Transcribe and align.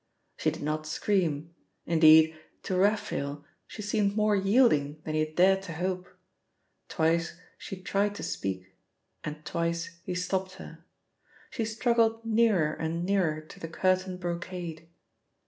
She 0.37 0.49
did 0.49 0.63
not 0.63 0.87
scream, 0.87 1.53
indeed, 1.85 2.35
to 2.63 2.75
Raphael, 2.75 3.45
she 3.67 3.83
seemed 3.83 4.15
more 4.15 4.35
yielding 4.35 4.99
than 5.05 5.13
he 5.13 5.19
had 5.19 5.35
dared 5.35 5.61
to 5.61 5.73
hope. 5.73 6.07
Twice 6.89 7.37
she 7.55 7.79
tried 7.83 8.15
to 8.15 8.23
speak, 8.23 8.65
and 9.23 9.45
twice 9.45 9.99
he 10.03 10.15
stopped 10.15 10.53
her. 10.53 10.83
She 11.51 11.65
struggled 11.65 12.25
nearer 12.25 12.73
and 12.73 13.05
nearer 13.05 13.41
to 13.41 13.59
the 13.59 13.67
curtained 13.67 14.19
brocade.. 14.19 14.89